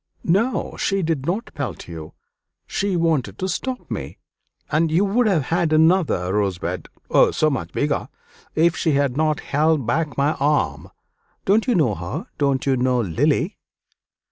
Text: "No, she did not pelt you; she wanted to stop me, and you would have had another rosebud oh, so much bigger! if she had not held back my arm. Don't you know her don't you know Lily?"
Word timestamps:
"No, 0.23 0.75
she 0.79 1.03
did 1.03 1.27
not 1.27 1.51
pelt 1.53 1.87
you; 1.87 2.13
she 2.65 2.95
wanted 2.97 3.37
to 3.37 3.47
stop 3.47 3.91
me, 3.91 4.17
and 4.71 4.89
you 4.91 5.05
would 5.05 5.27
have 5.27 5.43
had 5.53 5.71
another 5.71 6.33
rosebud 6.33 6.87
oh, 7.11 7.29
so 7.29 7.51
much 7.51 7.71
bigger! 7.71 8.09
if 8.55 8.75
she 8.75 8.93
had 8.93 9.15
not 9.15 9.41
held 9.41 9.85
back 9.85 10.17
my 10.17 10.33
arm. 10.39 10.89
Don't 11.45 11.67
you 11.67 11.75
know 11.75 11.93
her 11.93 12.25
don't 12.39 12.65
you 12.65 12.75
know 12.75 12.99
Lily?" 12.99 13.59